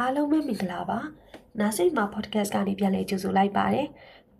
[0.00, 0.98] အားလုံးပဲမင်္ဂလာပါ
[1.60, 3.86] နာစိတ်မှာ podcast ကနေပြန်လည်ကြိုဆိုလိုက်ပါတယ်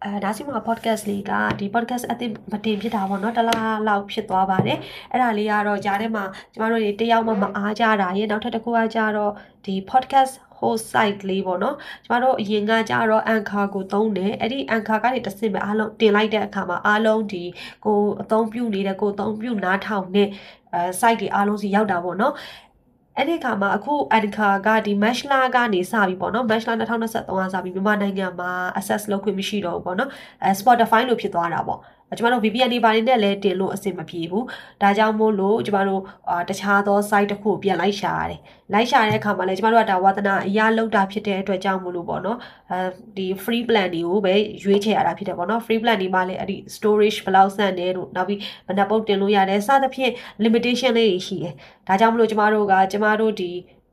[0.05, 4.79] အဲဒါစီမှာ podcast လေးကဒီ podcast အသစ်မတင်ဖြစ်တာပေါ့နော်တလားလောက်ဖြစ်သွားပါတယ်
[5.11, 9.33] အဲ့ဒါလေးကတော့ကြားထဲမှာကျမတို့တွေတယောက်မှမအားကြတာရေနောက်ထပ်တစ်ခုကကြတော့
[9.65, 17.45] ဒီ podcast host site လေးပေါ့နော်ကျမတို့အရင်ကကြတော့ anchor ကိုသုံးတယ်အဲ့ဒီ anchor ကနေတစ်ဆင့်ပဲအားလုံးတင်လိုက်တဲ့အခါမှာအားလုံးဒီ
[17.85, 20.29] ကိုအသုံးပြုနေတဲ့ကိုအသုံးပြုနားထောင်တဲ့
[20.75, 22.35] အဲ site တွေအားလုံးစီရောက်တာပေါ့နော်
[23.19, 30.11] အဲ့ဒီခါမှာအခု Anchor ကဒီ Match လာကနေစပြီပေါ့နော် Match လာ2023ကစပြီမြန်မာနိုင်ငံမှာ access လုပ်ခွင့်မရှိတော့ဘူးပေါ့နော်
[30.45, 31.81] အဲ Spotify လို့ဖြစ်သွားတာပေါ့
[32.17, 34.45] ကျမတို့ VPN တွေဘာတွေနဲ့လည်းတင်လို့အဆင်မပြေဘူး
[34.83, 38.41] ဒါကြောင့်မို့လို့ကျမတို့အာတခြားသော site တစ်ခုကိုပြန်လိုက်ရှာရတယ်
[38.73, 42.39] လိုက်ရှာတဲ့အခါမှာလည်းကျမတို့ကဒါဝါသနာအရာလောက်တာဖြစ်တဲ့အတွက်ကြောင့်မို့လို့ပေါ့နော်
[42.71, 42.79] အဲ
[43.17, 50.13] ဒီ free plan တွေကိုပဲရွေးချယ်ရတာဖြစ်တယ်ပေါ့နော် free plan တွေမှာလည်းအဲ့ဒီ storage ဘယ်လောက်ဆန့်တယ်လို့နောက်ပြီးဘယ်နှပုတ်တင်လို့ရတယ်စသဖြင့်
[50.45, 51.55] limitation လေးတွေရှိတယ်
[51.89, 53.51] ဒါကြောင့်မလို့ကျမတို့ကကျမတို့ဒီ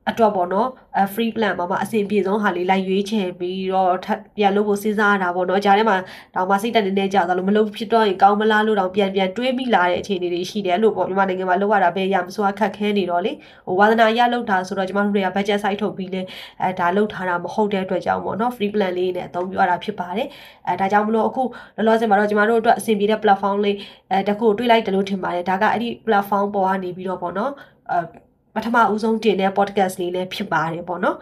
[0.10, 3.94] အတွက်ပေါ့နော်အဲ free plan မှာမှအဆင်ပြေဆုံးဟာလေးလိုက်ရွေးချယ်ပြီးတော့
[4.38, 5.98] ပြန်လုပ်ဖို့စဉ်းစားရတာပေါ့နော်ဂျားထဲမှာ
[6.36, 13.32] တော့မစိတ်တက်နေနေကြသလိုမလုပ်ဖြစ်တော့ရင်ကောင်းမလားလို့တော့ပြန်ပြန်တွေးမိလာတဲ့အခြေအနေတွေရှိတယ်လို့ပေါ့မြန်မာနိုင်ငံမှာလုပ်ရတာပဲရမစိုးအခက်ခဲနေတော့လေ
[13.68, 16.22] ဟိုဝါသနာရလုပ်တာဆိုတော့ကျမတို့တွေက budget site ထုတ်ပြီးလဲ
[16.62, 20.28] အဲဒါလုပ်ထားတာမဟုတ်တဲ့အတွက်ကြောင့်ပေါ့နော် free plan လေးနဲ့အသုံးပြုရတာဖြစ်ပါတယ်
[20.68, 21.44] အဲဒါကြောင့်မလို့အခု
[21.76, 23.78] လောလောဆယ်မှာတော့ကျမတို့အတွက်အဆင်ပြေတဲ့ platform လေး
[24.12, 27.52] အဲတခုတွေးလိုက်တယ်လို့ထင်ပါတယ်ဒါကအဲ့ဒီ platform ပေါ်ကနေပြီးတော့ပေါ့နော်
[27.92, 28.29] အဲပ
[28.66, 31.18] ထမဦးဆုံးတင်တဲ့ podcast လေးလည်းဖြစ်ပါတယ်ပေါ့နော်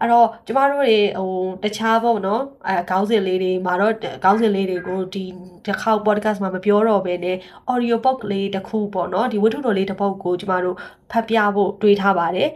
[0.00, 3.94] အဲ့တော့ကျမတို့တွေဟိုတခြားပေါ့နော်အဲခေါင်းစဉ်လေးတွေမှာတော့
[4.24, 5.24] ခေါင်းစဉ်လေးတွေကိုဒီ
[5.66, 7.36] တစ်ခေါက် podcast မှာမပြောတော့ဘဲနဲ့
[7.72, 10.76] audio book လေးတစ်ခုပေါ့နော်ဒီဝတ္ထုတော်လေးတစ်ပုဒ်ကိုကျမတို့
[11.10, 12.48] ဖတ်ပြဖို့တွေးထားပါတယ်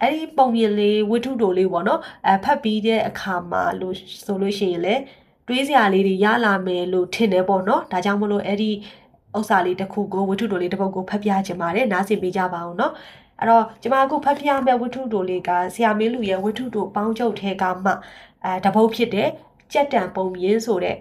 [0.00, 3.94] အဲ့ဒီပုံပြင်လေးဝတ္ထုတော်လေးပေါ့နော်အဲဖတ်ပြီးတဲ့အခါမှာလို့
[4.24, 5.02] ဆိုလို့ရှိရင်လည်း
[5.48, 8.70] တွေးစရာလေးတွေရလာမယ်လို့ထင်တယ်ပေါ့နော်ဒါကြောင့်မလို့အဲ့ဒီ
[9.38, 12.92] ဥစ္စာလေးတစ်ခုကိုဝတ္ထုတော်လေးတစ်ပုဒ်ကိုဖတ်ပြချင်ပါတယ်နားဆင်ပေးကြပါအောင်နော်
[13.42, 17.92] အဲ့တော့ကျမအခုဖတ်ပြမယ့်ဝတ္ထုတို့လေးကဆရာမင်းလူရဲ့ဝတ္ထုတို့ပေါင်းချုပ်ထဲကမှ
[18.44, 19.28] အဲတပုတ်ဖြစ်တဲ့
[19.72, 20.96] ကြက်တံပုံမြင်းဆိုတဲ့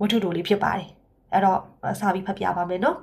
[0.00, 0.88] ဝတ္ထုတို့လေးဖြစ်ပါတယ်
[1.32, 1.60] အဲ့တော့
[2.00, 2.96] စာပြီးဖတ်ပြပါမယ်နော်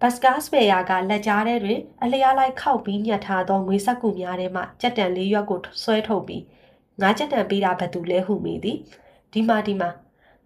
[0.00, 6.42] ဘတ်စကားစပယ်ယာကလက်ကြားထဲတွင်အလျားလိုက်ခောက်ပြီးညှက်ထားသောငွေဆက်ကူများထဲမှကြက်တံလေးရွက်ကိုဆွဲထုတ်ပြီး
[7.00, 8.78] ငါးကြက်တံပေးတာဘသူလဲဟုမိသည်
[9.32, 9.90] ဒီမှာဒီမှာ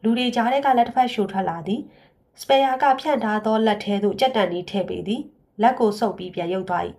[0.02, 1.80] လူတွေကြားထဲကလက်တစ်ဖက်ရှို့ထွက်လာသည်
[2.40, 5.22] စပယ်ယာကဖြန့်ထားသောလက်ထဲသို့ကြက်တံလေးထည့်ပေးသည်
[5.62, 6.84] လက်ကိုဆုပ်ပြီးပြန်ရုပ်သွား၏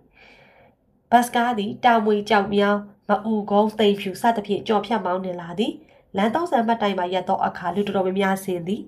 [1.12, 5.74] ဘတ်စကားသည်တာမွေကြောက်မြောင်းမအူကုန်းသိမ့်ဖြူစသဖြင့်ကြော်ဖြတ်မောင်းနေလာသည်
[6.18, 8.82] လမ်းတော့ဆန်မှတ်တိုင်မှာရက်သောအခါလူတော်တော်များများဆင်းသည်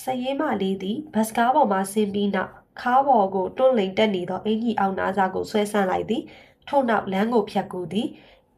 [0.00, 6.22] စရေးမလေးသည်ဘတ်စကားပေါ်မှဆင်းပြီးနောက်ခါးပေါ်ကိုတွန့်လိန်တက်နေသောအင်ကြီးအောင်နားစားကိုဆွဲဆန့်လိုက်သည်
[6.68, 8.08] ထို့နောက်လမ်းကိုဖြတ်ကူးသည်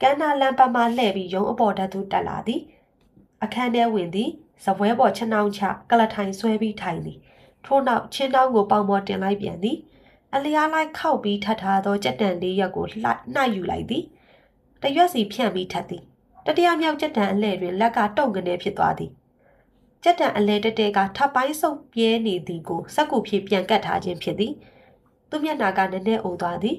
[0.00, 2.60] ကန်းနာလမ်းပတ်မှလှည့်ပြီးရုံးအပေါ်ဓာတ်သို့တက်လာသည်
[3.44, 4.30] အခန်းထဲဝင်သည်
[4.64, 7.18] ဇပွဲပေါ်ချနှောင်းချကလထိုင်ဆွဲပြီးထိုင်သည်
[7.66, 9.76] ထို့နောက်ချင်းတောင်းကိုပေါင်ပေါ်တင်လိုက်ပြန်သည်
[10.36, 12.96] အလျားလိုက်ခောက်ပြီးထပ်ထားသောကြက်တန်လေးရက်ကိုလှ
[13.34, 14.04] နှိုက်ယူလိုက်သည်
[14.82, 16.02] တရွက်စီဖြန့်ပြီးထပ်သည်
[16.46, 19.10] တတိယမြောက်ကြက်တန်အလဲတွင်လက်ကတုံကနေဖြစ်သွားသည်
[20.04, 24.52] ကြက်တန်အလဲတတဲကထပ်ပိုင်းဆုပ်ပြဲနေသည်ကိုစက်ကူဖြင့်ပြန်ကတ်ထားခြင်းဖြစ်သည်
[25.30, 26.76] သူမျက်နာကနည်းနည်းအိုသွားသည်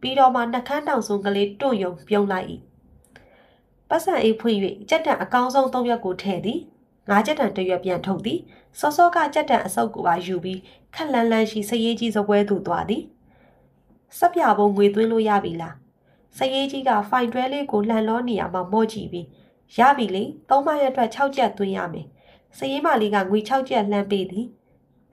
[0.00, 2.46] ပြီးတော့မှနှကန်းတောင်ဆုံးကလေးတွန့်ယုံပြုံးလိုက်၏
[3.88, 4.58] ပတ်စံအေးဖွင့်၍
[4.88, 6.60] ကြက်တန်အကောင်းဆုံးသုံးရွက်ကိုထည့်သည်
[7.08, 8.40] ငါးကြက်တန်တစ်ရွက်ပြန်ထုတ်သည်
[8.78, 10.60] စောစောကကြက်တန်အစုပ်ကိုပါယူပြီး
[10.94, 13.02] ခက်လန်းလန်းရှိစရေးကြီးစပွဲသို့သွားသည်
[14.18, 15.74] စက်ပြဘုံငွေသွင်းလို့ရပြီလား
[16.38, 19.26] စရေးကြီးကဖိုင်တွဲလေးကိုလှန်လောနေရမှာမော့ကြည့်ပြီး
[19.78, 22.06] ရပြီလေသုံးမရက်အတွက်6ချက်သွင်းရမယ်
[22.58, 24.46] စရေးမလေးကငွေ6ချက်လှမ်းပေးသည်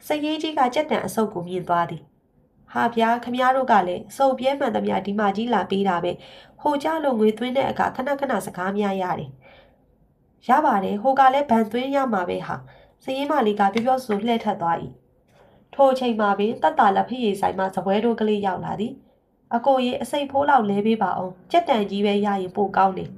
[0.07, 2.03] စရေးကြီးကကြက်တန်အစုပ်ကိုမြင်သွားသည်
[2.73, 6.11] ဟာဗျာခမည်းတော်ကလည်းစုပ်ပြဲမှန်သမျှဒီမကြီးလာပေးတာပဲ
[6.61, 9.31] ဟိုကြလို့ငွေသွင်းတဲ့အခါခဏခဏစကားများရတယ်
[10.47, 12.55] ရပါတယ်ဟိုကလည်းဗန်သွင်းရမှာပဲဟာ
[13.03, 14.77] စရင်မလေးကပြောပြောဆိုလှည့်ထက်သွား၏
[15.73, 18.93] ထိုအချိန်မှာပင်တတ်တာလက်ဖျေဆိုင်မှဇပွဲတို့ကလေးရောက်လာသည်
[19.55, 23.09] အကိုရေအစိတ်ဖိုးလောက်လဲပေးပါအောင်ကြက်တန်ကြီးပဲရရင်ပိုကောင်းတယ်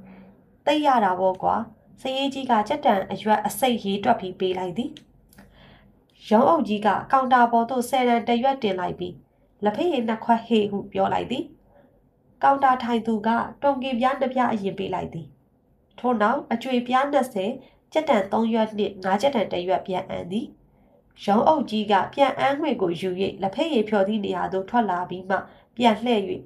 [0.66, 1.54] တိတ်ရတာပေါ့ကွာ
[2.00, 4.90] စရေးကြီးကကြက်တန်အရွက်အစိတ်ရေးတွက်ပြီးပေးလိုက်သည်
[6.30, 9.14] ရုံးအုပ်ကြီးကကောင်တာပေါ်သို့ဆယ်ရန်တရွက်တင်လိုက်ပြီး
[9.64, 11.44] လက်ဖက်ရည်နှစ်ခွက်ဟေဟုပြောလိုက်သည်
[12.42, 13.28] ကောင်တာထိုင်သူက
[13.62, 15.26] တုံကင်ပြားနှစ်ပြားအရင်ပေးလိုက်သည်
[16.00, 20.46] ထို့နောက်အကျွေပြား20ကြက်တန်3ရွက်နှင့်5ကြက်တန်1ရွက်ပြန်အန်သည်
[21.24, 23.08] ရုံးအုပ်ကြီးကပြန်အန်းငွေကိုယူ၍
[23.42, 25.36] လက်ဖက်ရည်ဖြော်သည့်နေရာသို့ထွက်လာပြီးမှ
[25.76, 26.22] ပြန်လှည့်၍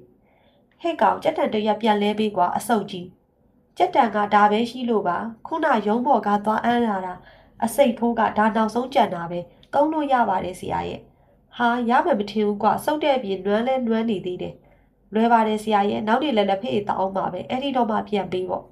[0.81, 3.07] ဟဲ့ကောင်ကြက်တန်တရက်ပြန်လဲပေးကွာအဆုတ်ကြီး
[3.77, 5.17] ကြက်တန်ကဒါပဲရှိလို့ပါ
[5.47, 7.13] ခုနရုံးပေါ်ကသွားအန်းလာတာ
[7.63, 9.39] အစိတ်ဖိုးကဒါနောက်ဆုံးကြံတာပဲ
[9.73, 10.99] သုံးလို့ရပါတယ်ဆရာရဲ့
[11.57, 14.55] ဟာရမယ်မထင်ဘူးကွာစုပ်တဲ့အပြင်နွမ်းလဲနွမ်းနေသေးတယ်
[15.13, 18.63] လွယ်ပါတယ်ဆရာရဲ့နောက်နေ့လည်းလက်ဖေးတောင်းပါပဲအဲ့ဒီတော့မှပြန်ပေးပေါ့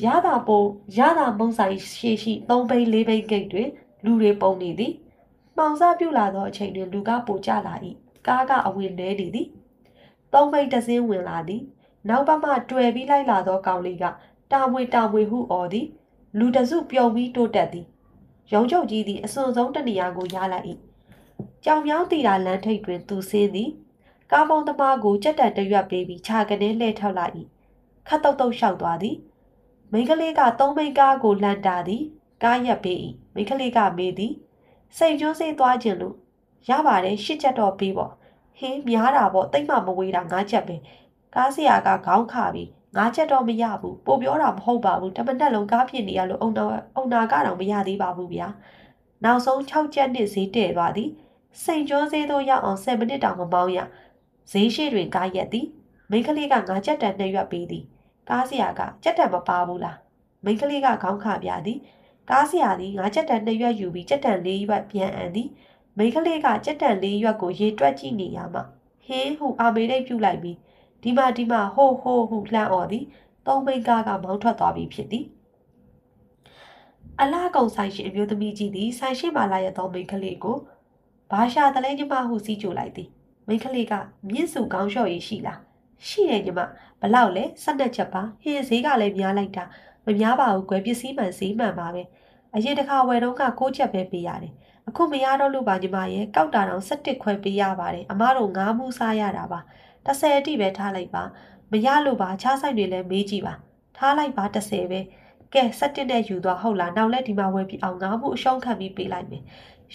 [0.00, 0.62] ရတာပုံ
[0.96, 3.68] ရတာမုံဆိုင်ရှေရှိ၃ဘိန်း၄ဘိန်းဂိတ်တွင်
[4.04, 4.92] လူတွေပုံနေသည်
[5.56, 7.74] မှောင်စားပြုလာသောအချိန်တွင်လူကပိုကျလာ၏
[8.26, 9.48] ကားကအဝင်လဲနေသည်
[10.32, 11.62] သုံးဘိန်းတစင်းဝင်လာသည်
[12.08, 14.04] နောက်ပတ်မှတွေ့ပြီးလိုက်လာသောကောင်လေးက
[14.52, 15.86] တာမွေတာမွေဟုအော်သည်
[16.38, 17.86] လူတစုပြုံပြီးတိုးတက်သည်
[18.52, 20.66] ရုံချုပ်ကြီးသည်အစွန်ဆုံးတနေရာကိုရလိုက်၏
[21.64, 23.70] ကြောင်မြောင်းတီတာလမ်းထိပ်တွင်သူဆင်းသည်
[24.32, 27.34] ကားမောင်းသမားကိုကြက်တန်တရွက်ပေးပြီးခြာကနေလှည့်ထောက်လိုက်၏
[28.08, 29.16] ခတ်တုတ်တုတ်လျှောက်သွားသည်
[29.92, 32.02] မိန်းကလေးကသုံးမိန်းကားကိုလှန်တာသည်
[32.42, 32.98] ကားရက်ပေး၏
[33.34, 34.32] မိန်းကလေးကမေးသည်
[34.96, 36.16] စိတ်ကျွန်းစေးသွားခြင်းလို့
[36.68, 38.12] ရပါတယ်ရှစ်ချက်တော့ပေးပေါ့
[38.58, 40.76] ဟင်းများတာပေါ့တိတ်မှမဝေးတာငါးချက်ပဲ
[41.34, 46.64] ကားဆရာကခေါင်းခပြီးငါးချက်တော့မရဘူးပို့ပြောတာမဟုတ်ပါဘူးတမနက်လုံးကားဖြစ်နေရလို့အုံနာ
[46.96, 48.48] အုံနာကတော့မရသေးပါဘူးဗျာ
[49.24, 51.10] နောက်ဆုံး6ချက်နဲ့ဈေးတည့်သွားသည်
[51.62, 53.78] စိန်ကျွန်းဈေးတို့ရောက်အောင်7မိနစ်တောင်မမောင်းရ
[54.50, 55.66] ဈေးရှိတွင်ကားရက်သည်
[56.10, 57.84] မိန်းကလေးကငါးချက်တန်နှရွက်ပေးသည်
[58.32, 59.98] ကားဆရာကချက်တန်မပါဘူးလား
[60.44, 61.78] မိန်းကလေးကခေါင်းခပြသည်
[62.30, 65.48] ကားဆရာသည်ငါးချက်တန်နှရွက်ယူပြီးချက်တန်လေးရွက်ပြန်အန်သည်
[65.96, 68.60] မိန်းကလေးကချက်တန်လေးရွက်ကိုရေတွက်ကြည့်နေရမှ
[69.06, 70.56] ဟင်းဟုအာမေရိတ်ပြုတ်လိုက်ပြီး
[71.02, 73.04] ဒီမှာဒီမှာဟိုးဟိုးဟုလှမ်းអော်သည်
[73.46, 75.24] သုံးမိန်းကားကမောင်းထွက်သွားပြီဖြစ်သည်
[77.20, 80.56] အလားကုံဆိုင်ရှင်အမျိုးသမီးကြီးသည်ဆိုင်ရှင်မှလာရသောမိန်းကလေးကို
[81.30, 83.08] ဘာရှာတလဲညီမဟုစီးကြိုလိုက်သည်
[83.46, 83.92] မိန်းကလေးက
[84.28, 85.60] မြင့်စုကောင်းလျှော့ရည်ရှိလား
[86.08, 86.60] ရှိတယ်ညီမ
[87.00, 89.64] ဘလောက်လဲ၁၂ချက်ပါဟင်းဈေးကလည်းများလိုက်တာ
[90.04, 92.02] မများပါဘူးကွယ်ပစ္စည်းမှန်ဈေးမှန်ပါပဲ
[92.54, 94.52] အရင်တစ်ခါဝယ်တော့က6ချက်ပဲပေးရတယ်
[94.88, 99.60] အခုမရတော့လို့ပါညီမရဲ့ကောက်တာတော့17ခွဲပေးရပါတယ်အမတို့ငါးမှုစားရတာပါ
[100.06, 101.22] 30အတိပဲထားလိုက်ပါ
[101.72, 103.54] မရလို့ပါခြားဆိုင်တွေလည်းမေးကြည့်ပါ
[103.96, 105.00] ထားလိုက်ပါ30ပဲ
[105.54, 109.42] ကဲ17နဲ့ယူသွားဟုတ်လားနောက်လဲဒီမှာဝယ်ပြီးအောင်ငါးမှုအရှုံးခံပြီးပေးလိုက်မယ်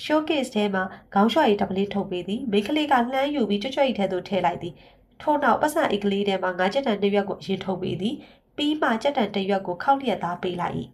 [0.03, 0.83] showcase ထဲမှာ
[1.13, 4.73] ခေါင်းလျှော်ရည်တပလေးထုတ်ပေးသည်မိန်းကလေးကလှမ်းယူပြီးကြွကြွရီထဲသို့ထည့်လိုက်သည်
[5.21, 8.15] ထို့နောက်ပတ်စံအိတ်ကလေးထဲမှာငါးချက်တန်တစ်ရွက်ကိုအရင်ထုတ်ပေးသည်
[8.57, 10.75] ပြီးမှချက်တန်တစ်ရွက်ကိုခောက်လျက်သားပေးလိုက်၏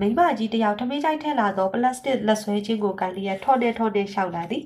[0.00, 4.64] မိမကြီးတယောက်ထမင်းကြိုက်ထည့်လာသောပလတ်စတစ်လက်ဆွဲခြင်းကိုကန်လျက်ထော်နေထော်နေရှောက်လာသည်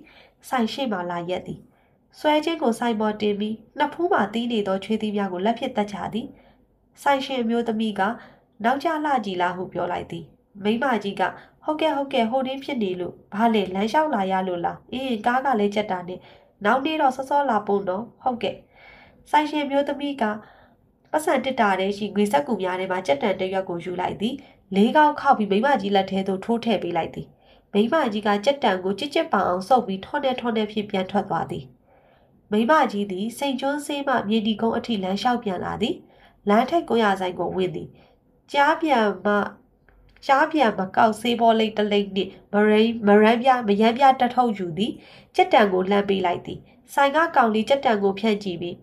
[0.49, 1.61] ဆိုင်ရှိမှလာရက်သည်
[2.19, 6.27] ဆွဲခြင်းကိုဆိုင်ပေါ်တင်ပြီးနှစ်ဖူးမှတီးနေသောချွေးသီးများကိုလက်ဖြင့်တက်ချသည်
[7.03, 8.01] ဆိုင်ရှင်အမျိုးသမီးက
[8.65, 10.25] နောက်ကျလှကြည်လားဟုပြောလိုက်သည်
[10.65, 11.23] မိမကြီးက
[11.65, 16.21] ဟုတ်ကဲ့ဟုတ်ကဲ့ဟိုတင်းဖြစ်နေလို့ဘာလဲလမ်းလျှောက်လာရလို့လားအေးကားကလည်းချက်တာနဲ့
[16.65, 18.57] နောက်နေ့တော့စောစောလာပုံတော့ဟုတ်ကဲ့
[19.31, 20.25] ဆိုင်ရှင်မျိုးသမီးက
[21.13, 24.35] ပတ်စံတစ်တာတဲ့ရှိငွေဆက်ကူများထဲမှာကြက်တန်တရွက်ကိုယူလိုက်သည်
[24.75, 27.29] လေးကောက်ခောက်ပြီးမိမကြီးလက်ထဲသို့ထိုးထည့်ပေးလိုက်သည်
[27.73, 31.65] မိမကြီးကကြက်တန်ကိုကြစ်ကြစ်ပအောင်စုပ်ပြီးထောနေထောနေဖြင့်ပြန်ထွက်သွားသည်
[32.53, 35.95] မိမကြီးသည်စိန်ကျွန်းဆေးမှမြေတီကုန်းအထိလမ်းလျှောက်ပြန်လာသည်
[36.49, 37.89] လမ်းထိပ်ကိုရဆိုင်ကိုဝင်သည်
[38.53, 39.35] ကြားပြန်မှ
[40.25, 44.93] ကြားပြန်မကောက်ဆေးဘောလိတ်တလိတ်နှင့်မရိန်မရမ်းပြမရမ်းပြတထုတ်ယူသည်
[45.37, 46.59] ကြက်တံကိုလှမ်းပေးလိုက်သည်
[46.95, 48.77] ဆိုင်ကကောင်လေးကြက်တံကိုဖြန့်ကြည့်ပြီး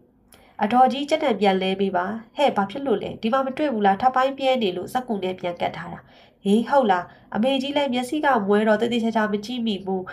[0.63, 2.05] အတော်ကြီးကြက်တံပြန်လဲပေးပါ
[2.37, 5.99] ဟဲ့ဘာဖြစ်လို့လဲဒီမှာမတွေ့ဘူးလားထပ်ပိုင်းပြဲနေလို့စက်ကူနဲ့ပြန်ကတ်ထားတာ
[6.43, 7.05] ဟေးဟုတ်လား
[7.35, 10.03] အမေကြီးလည်းမျက်စိကမွဲတော့တည်တည်ချာချာမကြည့်မိဘူး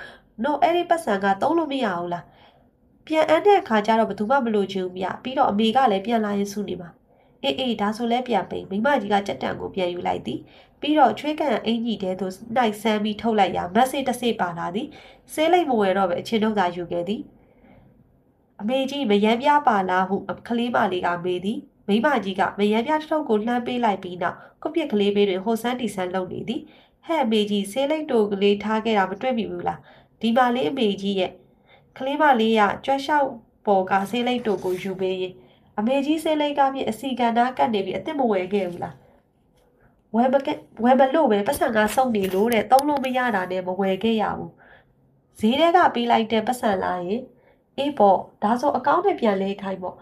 [0.44, 2.25] နို့အဲ့ဒီပတ်စံကသုံးလို့မရဘူးလား
[3.06, 6.90] ပြန်အန်းတဲ့အခါကျတော့ဘယ်သူမှမလို့ချင်ဘူးမြပြီးတော့အမေကလည်းပြန်လာရင်စုနေမှာ
[7.43, 10.40] အေးအေးဒါဆိုလဲပြန်ပိန်မိမကြီးကကြက်တံကိုပြန်ယူလိုက်သည်
[10.80, 14.88] ပြီးတော့ချွေးကန်အင်ကြီးတဲသို့နှိုက်ဆန်းပြီးထုတ်လိုက်ရာမက်ဆေ့တစ်စိပါလာသည်
[15.32, 17.20] ဆေးလိတ်မဝယ်တော့ပဲအချင်းတို့သာယူခဲ့သည်
[18.60, 20.16] အမေကြီးမယမ်းပြပါလားဟု
[20.48, 26.62] ကလေးမလေးကမေးသည်မိမကြီးကမယမ်းပြတစ်ထုပ်ကိုလှမ်းပေးလိုက်ပြီးနောက်ကုပြစ်ကလေးပေးတွင်ဟိုဆန်းတီဆန်းလုပ်နေသည်
[27.06, 29.80] ဟဲ့အမေကြီးဆေးလိတ်တို့ကလေးထားခဲ့တာမတွေ့မိဘူးလား
[30.20, 31.32] ဒီမလေးအမေကြီးရဲ့
[31.96, 33.28] ကလေးမလေးကကြွက်လျှောက်
[33.66, 35.34] ပေါ်ကဆေးလိတ်တို့ကိုယူပေးရင်
[35.78, 38.94] အမေကြီးဆေးလိတ်ကမြင့်အစီကန်သားကတ်နေပြီးအစ်စ်မဝယ်ခဲ့ဘူးလား
[40.17, 40.49] ဝယ်မက
[40.85, 44.50] ဝယ်မလို့ပဲပတ်စံကစုံနေလို့တဲ့သုံးလို့မရတာနဲ့မဝယ်ခဲ့ရဘူး
[45.38, 47.21] ဈေးထဲကပေးလိုက်တဲ့ပတ်စံလာရင်
[47.79, 49.97] အေးပေါ့ဒါဆိုအကောင့်နဲ့ပြန်လဲခိုင်းပေါ့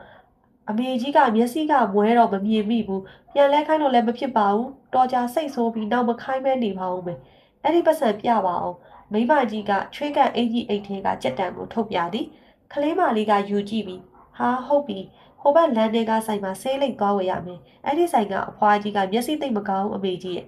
[0.68, 7.18] အမေကြီးကမျက်စိကမွဲတော့မမြင်မိဘူးပြန်လဲခိုင်းလို့လည်းမဖြစ်ပါဘူးတော်ကြာစိတ်ဆိုးပြီးနောက်မခိုင်းမဲနေပါဦးမယ်
[7.62, 8.76] အဲ့ဒီပတ်စံပြပါအောင်
[9.12, 12.26] မိမကြီးကချွေးကန်အင်ကြီးအိတ်ထဲကကြက်တံကိုထုတ်ပြသည်
[12.72, 14.02] ကလေးမလေးကယူကြည့်ပြီး
[14.38, 14.98] ဟာဟုတ်ပြီ
[15.40, 20.46] ဟိုဘက်လမ်းတွေကဆိုင်မှာဆေးလိတ်သွားဝယ်ရမယ်အဲ့ဒီဆိုင်ကအဖွားကြီးကမျက်စိသိမ့်မကောင်းအမေကြီးရဲ့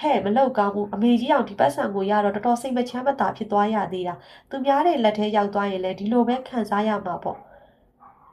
[0.00, 4.14] ဟဲ့မလောက်ကောင်းဘူးအမေကြီးအောင်ဒီပတ်စံကိုရတော့တော်တော်စိတ်မချမ်းမသာဖြစ်သွားရသေးတာ
[4.50, 7.38] သူများတဲ့လက်ထဲရောက်သွားရင်လည်းဒီလိုပဲခံစားရမှာပေါ့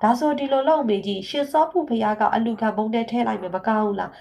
[0.01, 4.11] ဒါဆိုဒီလိုလောက်အမေကြီးရှင်စောဖို့ဖရားကအလူခံမုန်းတဲ့ထဲလိုက်မယ်မကောင်းဘူးလား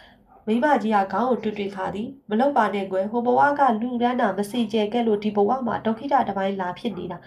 [0.46, 7.18] မိမကြီးကခေါင်းကိုတွေ့တွေ့ခါသည်မလောက်ပါနဲ့ကွယ်ဟိုဘဝကလူရမ်းတာမစီကျဲခဲ့လို့ဒီဘဝမှာဒုက္ခိတတပိုင်းလာဖြစ်နေတာ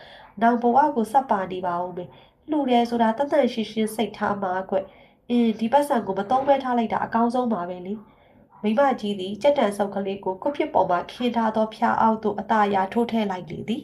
[0.42, 2.10] နောက်ဘဝကိုစပ်ပါနေပါဦးမယ်
[2.52, 4.76] လှူတယ်ဆိုတာတသက်ရှိရှိစိတ်ထားမှာကွ
[5.30, 7.94] အင်းဒီပတ်စံကိုမသုံးပဲထားလိုက်တာအကောင်းဆုံးပါပဲလေ
[8.64, 13.84] မိမကြီးသည်ကြက်တန်ဆုပ်ကလေးကိုခုဖြစ်ပေါ်မှာခင်းထားသောဖျားအောက်သို့အသာရာထိုးထည့်လိုက်လေသည်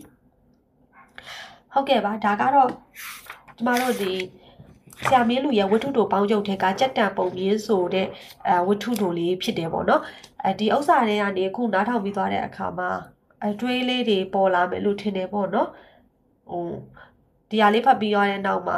[1.74, 2.70] ဟုတ်ကဲ့ပါဒါကတော့
[3.58, 4.14] ကျမတို့ဒီ
[5.06, 8.08] ဆရာမင်းလူရဲ့ဝတ္ထုတို့ပေါင်းချုပ်ထဲကကြက်တန်ပုံရင်းဆိုတဲ့
[8.48, 10.02] အဲဝတ္ထုတို့လေးဖြစ်တယ်ပေါ့နော်
[10.44, 12.90] အဲဒီဥစ္စာတွေကနေခုနားထောင်ပြီးသွားတဲ့အခါမှာ
[13.46, 15.70] အတွေးလေးတွေပေါ်လာမယ်လို့ထင်တယ်ပေါ့နော်
[16.50, 16.66] ဟို
[17.50, 18.78] ဒီဟာလေးဖတ်ပြီးရတဲ့နောက်မှာ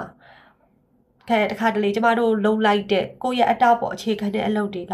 [1.30, 4.94] ခဲတခါတလေကျမတို့လုံလိုက်တဲ့ကိုယ့်ရဲ့အတပေါ်အခြေခံတဲ့အလုပ်တွေက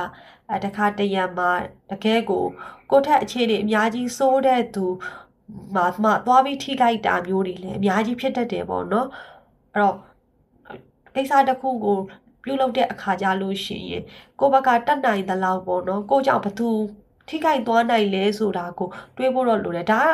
[0.50, 1.50] အဲတခါတရံမှာ
[1.92, 2.44] တကယ်ကို
[2.92, 4.86] ကိုယ့်ထက်အခြေအနေအများကြီးစိုးတဲ့သူ
[5.75, 9.08] မှာမှသွားပြီးထိခိုက်တာမျိုးတွေလည်းအများကြီးဖြစ်တတ်တယ်ပေါ့နော်
[9.74, 9.98] အဲ့တော့
[11.15, 11.98] ကိစ္စတစ်ခုကို
[12.44, 14.03] ပြုလုပ်တဲ့အခါကြလို့ရှိရင်
[14.39, 16.70] ကိုယ့်ဘက်ကတတ်နိုင်သလောက်ပေါ့နော်ကိုကြောင့်ဘသူ
[17.30, 20.08] ထိခိုက်သွားနိုင်လဲဆိုတာကိုတွေးဖို့တော့လိုတယ်ဒါက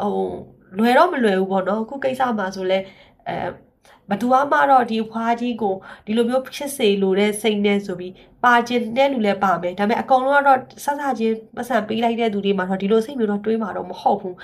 [0.00, 0.30] ဟို
[0.78, 2.78] လွယ်တော့မလွယ်ဘူးပေါ့နော်အခုကိစ္စမှာဆိုလဲ
[3.28, 3.34] အဲ
[4.10, 5.74] ဘသူမှတော့ဒီဖွားကြီးကို
[6.06, 8.12] ဒီလိုမျိုးဖြစ်စေလိုတဲ့စိတ်နဲ့ဆိုပြီး
[8.44, 14.36] ပါခြင်းတဲ့လူလည်းပါမယ်ဒါပေမဲ့အကောင်လုံးကတော့ဆက်ဆချင်းပတ်စံပေးလိုက်တဲ့သူတွေမှာတော့ဒီလိုစိတ်မျိုးတော့တွေးမှာတော့မဟုတ်ဘူး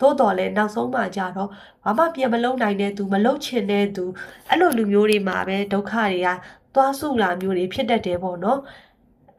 [0.00, 1.48] သို့တော်လည်းနောက်ဆုံးမှကြတော့
[1.84, 4.04] ဘာမှပြန်မလုံနိုင်တဲ့သူမလုံချင်တဲ့သူ
[4.48, 6.28] အဲ့လိုလူမျိုးတွေမှာပဲဒုက္ခတွေက
[6.74, 8.58] သွားစုလာမျိုးတွေဖြစ်တတ်တယ်ပေါ့နော်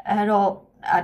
[0.10, 0.50] အဲ့တော့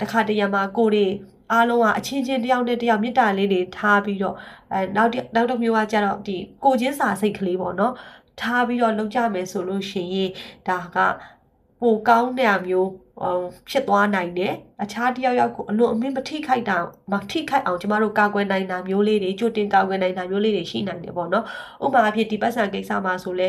[0.02, 1.06] တခါတရံမှာကိုတွေ
[1.52, 4.36] အားလုံးကအချင်းချင်းတယောက်နဲ့တယောက်မေတ္တာလေးတွေထားပြီးတော့
[4.72, 7.94] အဲနောက်နောက်တစ်မျိုးကကြတော့ဒီကိုချင်းစာစိတ်ကလေးပေါ့နော်
[8.40, 10.32] ထားပြီးတော့လုပ်ကြမယ်ဆိုလို့ရှိရင်
[10.68, 10.98] ဒါက
[11.82, 12.90] ပိုကောင်းတဲ့အမျိုး
[13.70, 16.78] ဖြစ်သွားနိုင်တယ်အခြားတယောက်ယောက်ကိုအလွန်အမင်းမထိခိုက်တာ
[17.12, 21.44] မထိခိုက်အောင်ကျမတို့ကာကွယ်နိုင်တာမျိုးလေးတွေကြိုတင်ကာကွယ်နိုင်တာမျိုးလေးတွေရှိနိုင်တယ်ပေါ့နော်
[21.86, 23.48] ဥပမာအဖြစ်ဒီပတ်စံကိစ္စမှာဆိုလဲ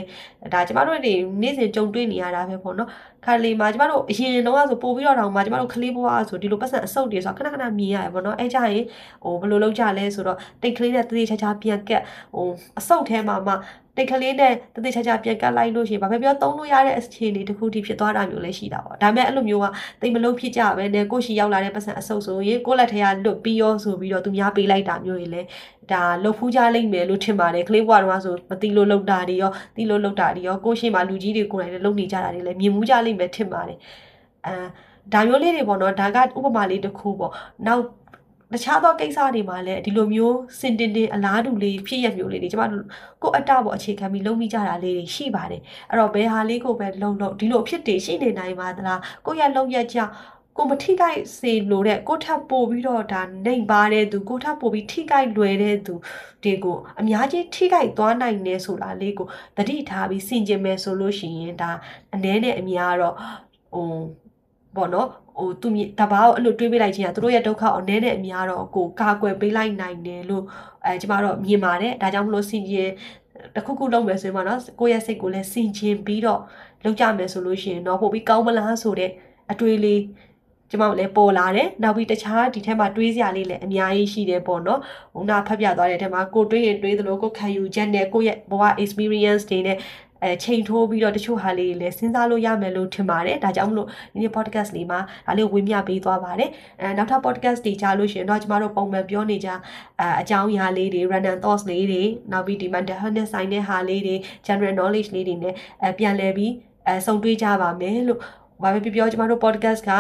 [0.53, 2.89] ဒါကျမတို့တွေနေ့စဉ်ကြုံတွေ့နေရတာပဲပေါ့နော်
[3.25, 8.85] ခါလေးမှာကျမတို့အရင်တော့ဆိုပို့ပြီးတော့တောင်မှကျမတို့ကလေးဘွားဆိုဒီလိုပတ်စံအဆုတ်တွေဆိုခဏခဏမြင်ရတယ်ပေါ့နော်အဲကြရင်
[9.25, 12.03] ဟိုဘယ်လိုလုပ်ကြလဲဆိုတော့တိတ်ကလေးနဲ့တတိချာချာပြန်ကက်
[12.35, 12.47] ဟို
[12.79, 13.55] အဆုတ်ထဲမှာမှ
[14.01, 19.67] တိတ်ကလေးနဲ့တတိချာချာပြန်ကတ်လိုက်လို့ရှိရင်ဘာပဲပြောသုံးလို့ရတဲ့အခြေအနေတစ်ခုထိဖြစ်သွားတာမျိုးလည်းရှိတာပေါ့ဒါပေမဲ့အဲ့လိုမျိုးက
[20.01, 25.47] တိတ်မလုံးဖြစ်ကြပဲနဲ့ကိုရှိရောက်လာတဲ့ပတ်စံအဆုပ်ဆိုရင်ကိုလက်ထဲကလွတ်ပြီးရောဆိုပြီးတော့သူများပေးလိုက်တာမျိုးတွေလည်း
[25.93, 33.79] ဒါလှုပ်ဖူးကြလိမ့်မယ်လို့ထင်ပါတယ်ကလေးဘွားတော့ဆိုမတိလို့လှုပ်တာတွေရောတိလို့လှုပ်တာတွေရောကိုရှိမှလူကြီးတွေကိုယ်တိုင်လည်းလှုပ်နေကြတာတွေလည်းမြင်မှုကြလိမ့်မယ်ထင်ပါတယ်
[34.47, 34.55] အဲ
[35.13, 37.33] ဒါမျိုးလေးတွေပေါ့နော်ဒါကဥပမာလေးတစ်ခုပေါ့
[37.67, 37.83] နောက်
[38.55, 42.85] တခြားသောကိစ္စတွေမှာလည်းဒီလိုမျိုးစင်တင်တင်အလားတူလေးဖြစ်ရမျိုးလေးတွေကျမတို့
[43.23, 49.99] ကိုအတပေါ်အခြေခံပြီးလုပ်မိကြတာလေးတွေရှိပါတယ်အဲ့တော့ဘယ်ဟာလေးကိုပဲလုံလို့ဒီလိုဖြစ်တည်ရှိနေနိုင်ပါသလားကိုရလုံရက်ကြ
[50.57, 55.95] ကိုမထိခိုက်စေလို့တဲ့ကိုထပ်ပို့ပြီးတော့ဒါနှိမ်ပါတဲ့သူကိုထပ်ပို့ပြီးထိခိုက်လွယ်တဲ့သူ
[56.43, 59.27] တွေကိုအများကြီးထိခိုက်သွားနိုင်နေဆိုတာလေးကို
[59.57, 61.71] တတိထားပြီးစင်ကြင်မယ်ဆိုလို့ရှိရင်ဒါ
[62.15, 63.15] အနည်းနဲ့အများတော့
[63.75, 63.87] ဟို
[64.77, 65.09] ပေါ့နော်
[65.39, 65.69] ဟိုသူ
[66.01, 70.45] တဘာကိုအဲ့လိုတွေးပေးလိုက်ခြင်းကသူတို့ရဲ့ဒုက္ခကိုအနည်းနဲ့အများတော့ကိုကာကွယ်ပေးလိုက်နိုင်တယ်လို့
[70.85, 72.91] အဲကျမတို့မြင်ပါတယ်ဒါကြောင့်မလို့စင်ကြင်
[73.55, 76.41] တခုခုလုပ်မယ်ဆိုရင်ပေါ့နော်ကိုယ့်ရဲ့စိတ်ကိုလည်းစင်ကြင်ပြီးတော့
[76.85, 79.11] လုပ်ကြမယ်ဆိုလို့ရှိရင်တော့ပို့ပြီးကောင်းမလားဆိုတဲ့
[79.51, 80.01] အတွေးလေး
[80.71, 84.81] ကျမတို့လည်းပေါ်လာတယ်နောက်ပြီးတခြားဒီထဲမှာတွေးစရာလေးလည်းအများကြီးရှိတယ်ပေါ့နော်
[85.15, 89.77] ဟိုနာဖတ်ပြသွားတဲ့ထဲမှာကိုတွေးရင်တွေးသလိုကိုခံယူချက်နဲ့ကိုယ့်ရဲ့ဘဝ experience တွေနဲ့
[90.25, 96.51] အဲချိန်ထိုးပြီးတော့တချို့ဟာလေးလည်းစဉ်းစားလို့ရမယ်လို့ထင်ပါတယ်ဒါကြောင့်မလို့ဒီနေ့ podcast လေးမှာဒါလေးဝေမျှပေးသွားပါတယ်
[96.81, 99.49] အဲနောက်ထပ် podcast တွေကြားလို့ရှိရင်တော့ကျမတို့ပုံမှန်ပြောနေကြ
[100.01, 106.53] အအကြောင်းအရာလေးတွေ random thoughts လေးတွေနောက်ပြီးဒီ mental health ဆိုင်တဲ့ဟာလေးတွေ general knowledge လေးတွေနဲ့အပြန်လည်ပြီး
[106.87, 108.21] အဲစုံတွေးကြပါမယ်လို့
[108.63, 109.91] ဘာပဲပြောပြောကျမတို့ podcast က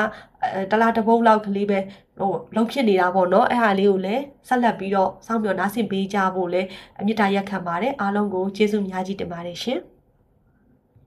[0.70, 1.78] တလားတစ်ပုတ်လောက်ကလေးပဲ
[2.18, 6.68] ဟိုလုံးဖြစ်နေတာပေါ့နော်အဲ့ဟာလေးကိုလည်းဆက်လက်ပြီးတော့စောင့်မျှော်နားဆင်ပေးကြဖို့လည်း
[7.00, 9.80] အမြင့်တာရက်ခံပါတယ်အားလုံးကိုကျေးဇူးများကြီးတင်ပါတယ်ရှင်